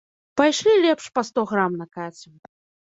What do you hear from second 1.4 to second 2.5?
грам накацім.